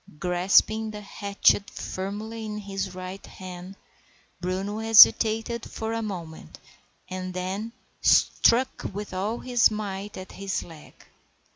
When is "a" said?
5.93-6.01